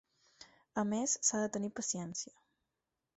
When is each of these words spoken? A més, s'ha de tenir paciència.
A 0.81 0.83
més, 0.93 1.13
s'ha 1.29 1.41
de 1.43 1.51
tenir 1.57 1.71
paciència. 1.81 2.33